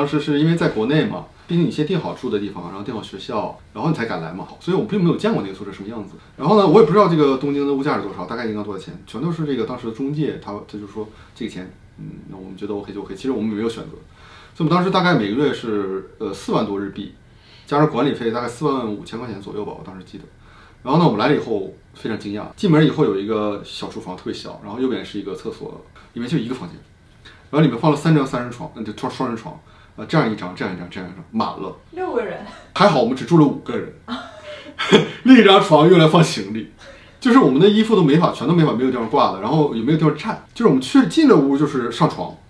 [0.00, 6.14] 当时是因为在国内嘛，毕竟你先定好住的地方，然后定好学校，然后你才敢来嘛，所以我并没有见过那个宿舍什么样子。
[6.38, 13.14] 然后呢，我也不知道这个东京的物价是多少，大概应该多少钱，全都是这个当时的中介他他就说这个钱，嗯，那我们觉得 OK 就 OK。
[13.14, 13.90] 其实我们没有选择，
[14.54, 17.12] 所以我们当时大概每个月是呃四万多日币，
[17.66, 20.24] 加上管理费大概四万五千块钱左右吧，我当时记得。
[20.82, 26.78] 然后呢，我们来了以后非常惊讶，进门以后有一个小厨房，特别小，然后右边是一个厕所，里面就一个房间，
[27.50, 29.60] 然后里面放了三张三人床，嗯，就双双人床，
[29.96, 31.76] 啊，这样一张，这样一张，这样一张，满了。
[31.92, 32.38] 六个人，
[32.74, 33.92] 还好我们只住了五个人，
[35.24, 36.70] 另一张床用来放行李，
[37.20, 42.34] 就是我们的衣服都没法，全都没法没有地方挂的，然后也没有地方站，就是我们去进了屋就是上床。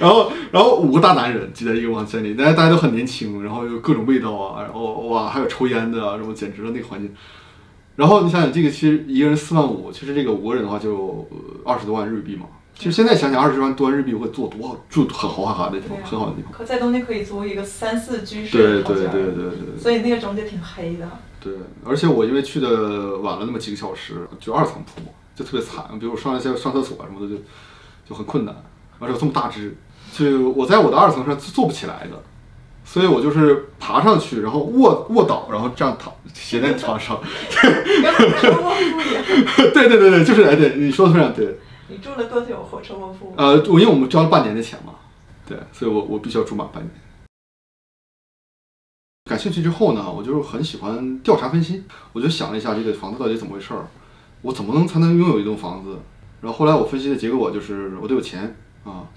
[0.00, 7.10] 然后，然后五个大男人挤在一个房间里，大家大家都很年轻，然后有各种味道啊，然后哇，还有抽烟的啊，什么简直了那个环境。
[7.96, 11.26] 然后你想想，这个其实一个人四万五，其实这个五个人的话就
[11.64, 12.46] 二十多万日币嘛。
[12.76, 16.52] 其实现在想想，二十万多日币会做多好，住很豪华的地方，很好的地方。
[16.52, 19.80] 可在东京可以租一个三四居室对对对对对。
[19.80, 21.08] 所以那个中介挺黑的。
[21.40, 21.52] 对，
[21.84, 25.00] 而且我因为去的晚了那么几个小时，就二层铺，
[25.36, 25.84] 就特别惨。
[26.00, 27.40] 比如我上一些上厕所什么的，就
[28.08, 28.54] 就很困难，
[28.98, 29.76] 而且这么大只。
[30.12, 32.20] 就我在我的二层上坐不起来的，
[32.84, 37.20] 所以我就是爬上去，然后卧卧倒，然后这样躺斜在床上。
[39.72, 41.56] 对对对对，就是哎对，你说的非常对。
[41.88, 43.34] 你住了多久火车卧铺？
[43.36, 44.94] 呃，我因为我们交了半年的钱嘛，
[45.46, 46.90] 对，所以我我必须要住满半年。
[49.26, 53.86] 感兴趣之后呢，我就是很喜欢调查分析，我就想了一下这个房子到底怎么回事儿，
[54.42, 55.98] 我怎么能才能拥有一栋房子？
[56.40, 59.08] 然后后来我分析的结果就是我得有钱啊。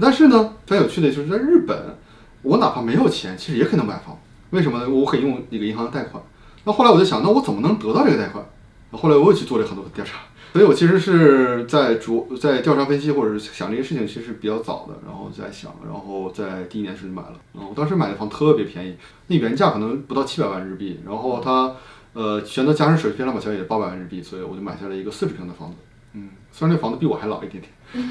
[0.00, 1.96] 但是呢，非常有趣的就是在日本，
[2.42, 4.18] 我哪怕没有钱，其实也可能买房。
[4.50, 4.88] 为什么呢？
[4.88, 6.22] 我可以用那个银行的贷款。
[6.64, 8.44] 那后来我就想，那我怎么能得到这个贷款？
[8.92, 10.18] 后来我又去做了很多的调查。
[10.52, 17.34] 所以我其实是在主在调查分析，或者是想这个事情，其实比较早的，然后在想，然后在第一年时就买了。
[17.54, 18.94] 然后当时买的房特别便宜，
[19.28, 21.74] 那原价可能不到七百万日币，然后它
[22.12, 25.76] 呃选择加上水费、两百交也八百万日币，所以我就买下了一个四十平的房子。
[26.12, 27.72] 嗯，虽然那房子比我还老一点点。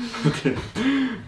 [0.43, 0.55] 对，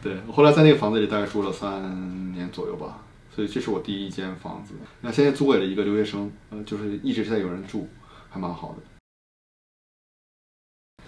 [0.01, 3.03] 对我后来在那个房子里大概住了三年左右吧，
[3.35, 4.73] 所以这是我第一间房子。
[5.01, 7.88] 那现在租给了一个留学生，呃，就是一直在有人住，
[8.31, 8.92] 还蛮好的。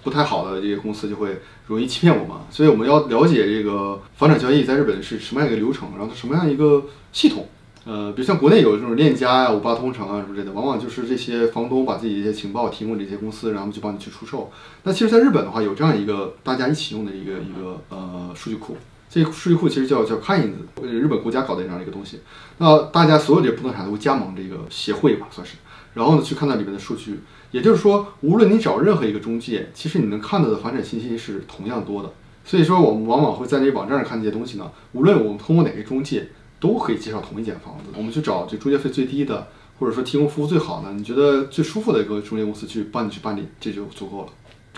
[0.05, 7.49] 不太好的这些公司就会容易欺骗我们，所以我们要了解这个房产交易在日本是什么样一个流程，然后它什么样一个系统。
[7.85, 14.51] 呃，比如像国内有这种链家呀、五八同城啊什么之类的，往往就是这些房东把自己的一些情报提供给这些公司，然后就帮你去出售。
[14.83, 18.75] 那其实，在日本的话，有这样一个大家一起用的一个一个呃数据库，
[19.07, 20.51] 这个数据库其实叫叫 Kinds，
[20.81, 22.21] 日本国家搞的这样一个东西。
[22.57, 25.53] 那大家所有这些不动产都会加盟这个协会吧，算是，
[25.95, 27.21] 然后呢去看到里面的数据。
[27.49, 32.13] 也就是说，无论你找任何一个中介，其实你能看到的房产信息是同样多的。
[32.43, 34.71] 所以说，我们往往会在那些网站上看这些东西呢。
[34.91, 36.27] 无论我们通过哪个中介。
[36.57, 44.29] 都可以介绍同一间房子，我们去找这中介费最低的，或者说提供服务最好的，你觉得最舒服的一个中介公司去帮你去办理，这就足够了。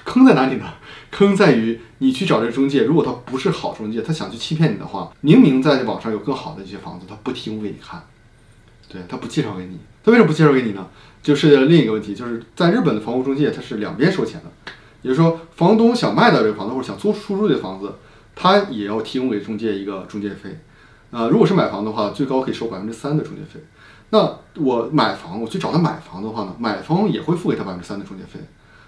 [0.04, 0.66] 坑在哪里呢？
[1.12, 8.04] 坑在于你去找这个中介，如果他不是好中介，他想去欺骗你的话，明明在网上有更好的一些房子，他不提供给你看，
[8.90, 10.88] 对他不介绍给你，他为什么不介绍给你呢？
[11.22, 14.72] 就涉及了另一个问题，就是在日本的房屋中介，他是两边收钱的，
[15.02, 17.94] 也就是说，房东想卖掉这个房子或者想租出租这个房子，
[18.34, 20.60] 他也要提供给中介一个中介费。
[21.12, 23.60] 啊，如果是买房的话，最高可以收百分之三的中介费。
[24.10, 28.40] 那我买房，我去找他买房的话呢，买方也会付给他百分之三的中介费。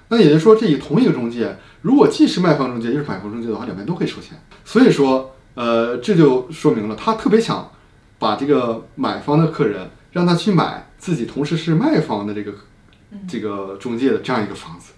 [0.08, 4.42] 那也就是说，这同一个中介，如果既是卖方中介又是买方中介的话，两边都可以收钱。
[4.64, 7.70] 所以说，呃，这就说明了他特别想
[8.20, 12.54] 把这个买方的客人让他去买自己同时是卖方的这个
[13.28, 14.92] 这个中介的这样一个房子，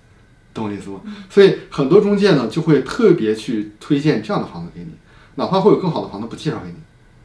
[0.54, 1.00] 懂我意思吗？
[1.30, 4.92] 所以很多中介呢就会特别去推荐这样的房子给你，
[5.36, 6.76] 哪怕会有更好的房子不介绍给你。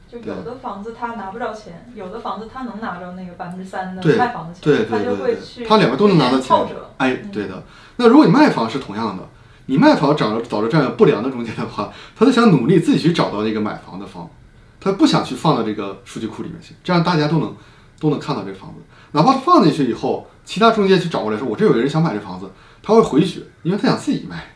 [0.08, 5.64] 就有的房子他拿不着钱，有的房子他能拿着那个百分之三的卖房的钱，他就会去。
[5.64, 6.56] 他两个都能拿到钱。
[6.98, 7.64] 哎，对的。
[7.96, 9.28] 那如果你卖房是同样的，
[9.66, 14.30] 你卖房找着找着这样不良的中介的话，他就想努力自己去找到那个买房的方，
[14.86, 17.56] 他不想去放到这个数据库里面去，这样大家都能
[17.98, 18.76] 都能看到这个房子。
[19.10, 22.48] 哪怕放进去以后，其他中介去找过来说，我这有人想买这房子，
[22.82, 24.52] 他会回绝，因为他想自己卖。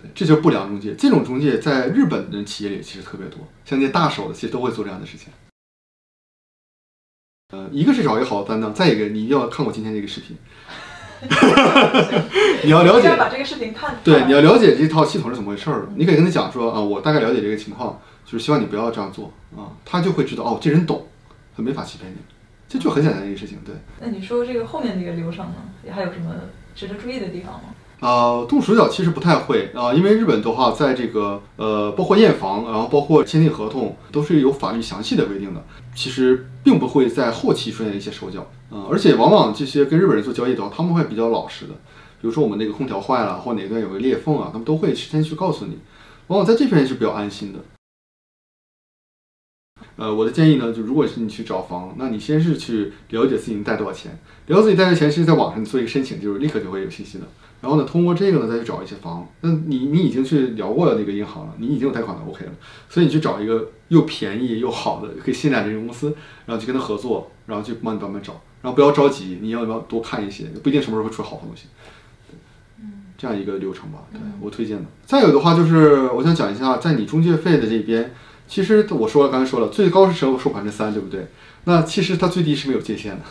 [0.00, 5.32] 对这就是不良中介，这种中介在日本的企业里其实特别多，像那些大手的其实都会做这样的事情。
[7.52, 10.36] 呃，一个是找一个好的担当，再一个你一定要看过今天这个视频，
[12.64, 15.88] 你要了解把这个视频看对，你要了解这套系统是怎么回事儿。
[15.96, 21.06] 你可以跟他讲说啊，我大概了解这个情况，就是希望你不要这样做啊，他就会知道哦，这人懂，
[21.56, 22.16] 他没法欺骗你，
[22.68, 23.58] 这就很简单的一个事情。
[23.64, 23.74] 对。
[24.00, 25.54] 那你说这个后面这个流程呢，
[25.90, 26.34] 还有什么
[26.74, 27.74] 值得注意的地方吗？
[28.00, 35.64] 呃，动手脚其实不太会啊，因为日本的话，在这个呃，包括验房，然后包括签订合同，都是有法律详细的规定的。
[35.94, 41.72] 其实并不会在后期出现一些手脚，嗯，而且往往这些跟日本人做交易的话，他们会比较老实的。
[42.20, 45.78] 比如说我们那个空调坏了，或哪段有个裂缝啊，他们都会事先去告诉你，
[46.26, 47.58] 往往在这边是比较安心的。
[49.96, 54.10] 呃，我的建议呢，就如果是你去找房，那你先是去了解自己能贷多少钱，
[54.48, 57.24] 了解自己贷的钱，是在网上做一个申请，就是立刻就会有信息的。
[57.60, 59.26] 然后呢，通过这个呢，再去找一些房。
[59.40, 62.52] 那你你已经去聊过了那个银行了，你已经有贷款了，OK 了。
[62.88, 66.14] 所以你去找一个又便宜又好的可以信赖的这个公司，
[66.44, 68.32] 然后去跟他合作，然后去帮你慢慢找，
[68.62, 71.68] 然后不要着急，你要不要多看一些，不一定什么时候会出好东西。
[73.16, 74.84] 这样一个流程吧，对我推荐的。
[75.06, 78.12] 再有的话就是，我想讲一下，在你中介费的这边。
[78.54, 81.26] 其实我说了，刚才说了，最高是收收百分之三，对不对？
[81.64, 83.22] 那其实它最低是没有界限的。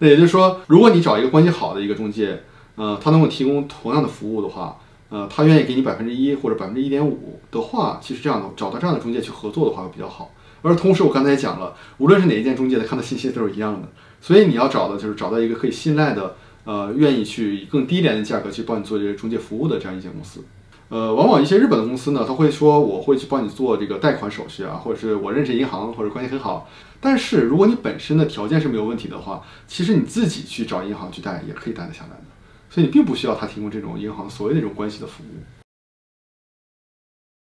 [0.00, 2.42] 那也就是说，如果你找一个关系好的一个中介，
[2.74, 4.76] 呃，他能够提供同样的服务的话，
[5.08, 10.32] 呃，他愿意给你百分之一或者百分之一点五的话，其实这样的找到这样的中介去合作的话会比较好。
[10.62, 13.86] 而同时，我刚才也讲了，无论是哪一间中介的，看的信息都是一样的。
[14.20, 20.42] 所以你要找的就是找到一个可以信赖的，呃，愿意去以更低廉的价格去帮你做这个中介服务的这样一间公司。
[20.90, 26.68] 呃，往往一些日本的公司呢，他会说我会去帮你做这个贷款手续啊，或者是我认识银行或者关系很好。
[27.00, 32.24] 但是如果你本身的条件是没有问题的话，其实你自己去找银行去贷也可以贷得下来的。
[32.68, 35.26] 所以你并不需要他提供这种银行所谓的这种关系的服务。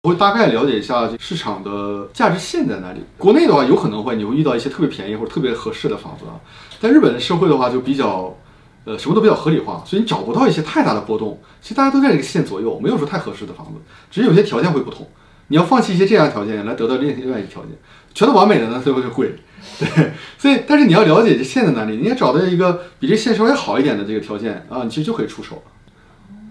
[0.03, 3.01] 我会大概了解一下市场的价值线在哪里。
[3.17, 6.39] 国内的话，有可能会你会遇到一些特别便宜或者特别合适的房子啊。
[6.79, 8.37] 在日本的社会的话，就比较。
[8.85, 11.41] 呃，什么都比较合理化，所以你找不到一些太大的波动。
[11.61, 13.73] 其实大家都在这个线左右，没有说太合适的房子，
[14.11, 15.07] 只是有些条件会不同。
[15.49, 17.71] 你要放弃一些这样的条件来得到另另外一个条件，
[18.15, 19.35] 全都完美的呢，最后就贵。
[19.79, 25.63] 对，所以但是你要了解这线在哪里，你要找到一个比这线稍微好一点的这个条件啊，你其实就可以出手了。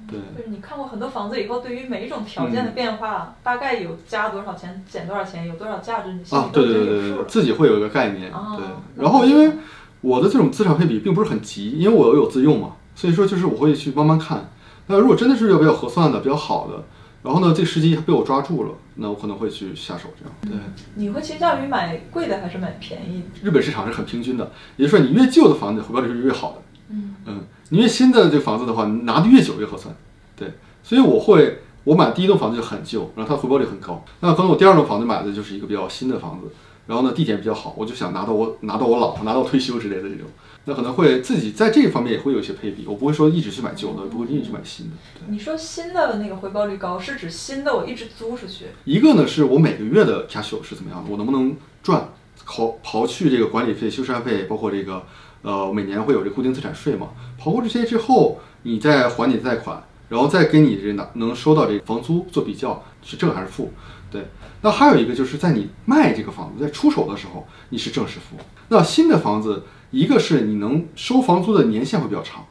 [0.07, 7.23] 对，就是你看过很多房子以后，对于每一种条件的变化，大概有加多少钱、减多少钱、有多少价值，你心里都有数。
[7.23, 8.31] 自己会有一个概念。
[8.31, 9.51] 对，然后因为。
[10.01, 14.51] 我的这种资产配比并不是很急，因为我有自用嘛，所以说就是我会去慢慢看。
[14.87, 16.83] 那如果真的是要比较合算的、比较好的，
[17.23, 20.33] 然后呢，这个时机被我抓住了，那我可能会去下手这样。
[20.41, 20.51] 对，
[20.95, 23.47] 你会倾向于买贵的还是买便宜的？
[23.47, 26.57] 日本市场是很平均的，也就是说你越旧的房子回报率是越好的。
[26.89, 29.95] 嗯嗯，你越新的这个房子的话，你拿的越久越合算。
[30.35, 30.51] 对，
[30.83, 34.03] 所以我会我买第一栋房子就很旧，然后它回报率很高。
[34.19, 36.47] 那可能我第二栋房子买的就是一个比较新的房子。
[36.91, 40.27] 然后呢，地点比较好，我就想拿到我拿到我老拿到退休之类的这种，
[40.65, 44.91] 那可能会自己在这方面也会有一些配比，我不会说一直去买旧的，不会一直去买新的。
[45.29, 48.65] 你说新的那个回报率高，是指新的我一直租出去？
[48.83, 52.09] 一个呢是我每个月的 cash flow 是怎么样的，我能不能赚？
[52.45, 55.05] 刨刨去这个管理费、修缮费，包括这个
[55.43, 57.11] 呃每年会有这固定资产税嘛？
[57.41, 63.71] 刨过这些之后，你再还你的贷款，然后再跟你这拿能收到这个房租做比较，是正还是负？
[64.11, 64.27] 对。
[64.61, 68.35] 那还有一个就是在你卖这个房子，在出手的时候，你是正式付。
[68.67, 72.45] 那新的房子，一个是你能收房租的年限会比较长，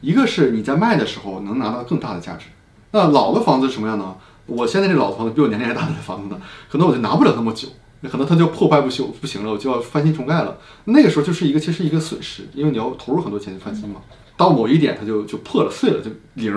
[0.00, 2.46] 一个是你在卖的时候能拿到更大的价值。
[2.92, 4.16] 那老的房子什么样呢？
[4.46, 7.68] 我现在这老的房子比我年龄还大的房子呢，可能我就拿不了那么久，
[8.00, 10.58] 那可能它就破败不修不行了，我就要翻新重盖了。
[10.86, 14.00] 那个时候就是一个其实一个损失，因为你要投入很多钱去翻新嘛。
[14.36, 16.52] 到某一点它就就破了碎了就零，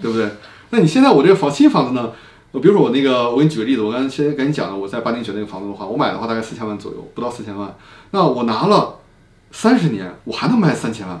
[0.00, 0.30] 对不对？
[0.70, 2.12] 那你现在我这个房新房子呢？
[2.60, 7.74] 比如说我那个，我给你举个例子，我刚才先跟你讲了，我在八丁泉那个房子的话，我买的话大概四千万左右，不到四千万。
[8.12, 9.00] 那我拿了
[9.50, 11.20] 三十年，我还能卖三千万，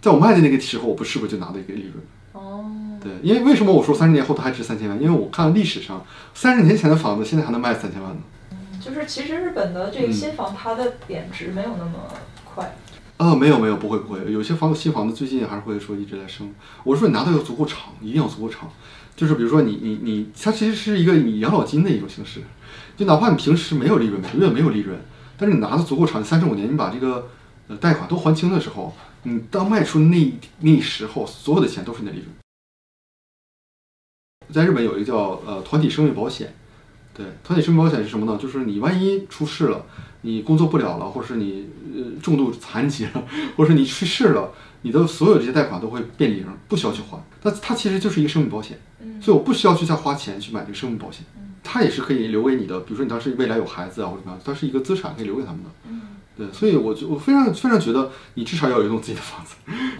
[0.00, 1.94] 在我卖的那个时候，我不是不是就拿到一个利润？
[2.32, 2.64] 哦，
[3.02, 5.00] 对，因为为什么我说三十年后它还值三千万？
[5.00, 8.20] 因为我看历史上三十年前的房子现在还能卖三千万呢。
[8.52, 11.92] 嗯，就是其实日本的这个新房它的贬值没有那么
[12.44, 12.74] 快。
[13.18, 16.52] 啊，没有没有，不会不会，有些房子新房子最近还是会说一直在升。
[16.84, 18.70] 我说你拿到要足够长，一定要足够长。
[19.16, 22.42] 就是比如说你你你，它其实是一个你养老金的一种形式，
[22.98, 24.98] 就哪怕你平时没有利润，每个月没有利润，
[25.38, 27.30] 但是你拿的足够长，三十五年你把这个
[27.66, 32.28] 呃贷款都还清的时候，你当卖出那那时候，所有的钱都是你的利润。
[34.52, 36.54] 在日本有一个叫呃团体生命保险，
[37.14, 38.38] 对，团体生命保险是什么呢？
[38.40, 39.86] 就是你万一出事了，
[40.20, 44.52] 你工作不了了，或者是你呃重度残疾了，或者是你去世了。
[44.86, 47.20] 你的所有这些贷款都会变零，不需要去还。
[47.42, 48.78] 那它其实就是一个生命保险，
[49.20, 51.24] 所以我不需要去再花钱去买这个生命保险。
[51.64, 55.70] 它也是可以留给你的，比如说你当时未来有孩子啊或者怎么样，它是一个资产可以留给他们的。
[56.38, 59.56] 对，所以我就我非常非常觉得你至少要有一栋自己的房子，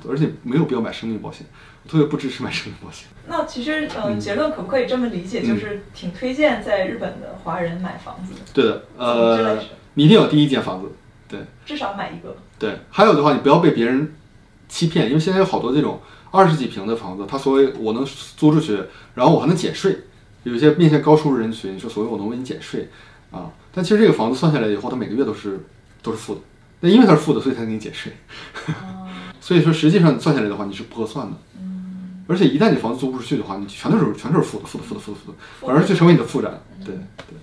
[0.09, 1.45] 而且没有必要买生命保险，
[1.83, 3.09] 我特别不支持买生命保险。
[3.26, 8.40] 那其实呃，结论可不可以这么理解，就是挺推荐在日本的华人买房子的。
[8.55, 9.59] 对的，呃，
[9.95, 10.93] 你一定有第一间房子，
[11.26, 12.37] 对，至少买一个。
[12.61, 14.14] 对，还有的话，你不要被别人。
[14.69, 18.05] 欺骗，因为现在有好多这种二十几平的房子，它所谓我能
[18.37, 18.79] 租出去，
[19.15, 19.99] 然后我还能减税，
[20.43, 22.89] 有一些面向高收入人群，说所谓我能为你减税
[23.31, 25.65] 啊，但其实这个房子算下来以后，它每个月都是
[26.03, 26.41] 都是负的，
[26.81, 28.13] 那因为它是负的，所以才给你减税。
[29.41, 31.37] 所以说实际上算下来的话，你是不合算的。
[31.59, 32.25] 嗯。
[32.27, 36.51] 而且一旦你房子租不出去的话，你全都是全都是负的，负的，负的，负的，负的，反而就成为你的负债。
[36.85, 37.39] 对对。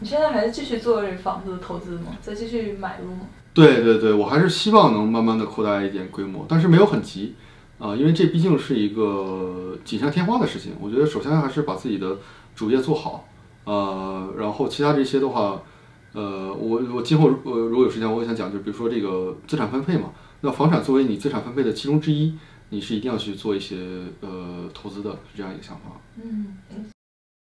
[0.00, 2.16] 你现在还是继续做这房子的投资吗？
[2.20, 3.20] 再继续买入吗？
[3.52, 7.34] 对对对，我还是希望能慢慢的扩大一点规模，但是没有很急
[7.78, 10.72] 啊，因为这毕竟是一个锦上添花的事情。
[10.80, 12.18] 我觉得首先还是把自己的
[12.54, 13.28] 主业做好，
[13.64, 15.60] 呃，然后其他这些的话，
[16.12, 22.34] 呃，我我今后呃如果有时间，我也想讲，就比如说这个资产分配嘛，那房产作为你资产分配的其中之一，
[22.68, 23.76] 你是一定要去做一些
[24.20, 26.00] 呃投资的，是这样一个想法。
[26.22, 26.56] 嗯。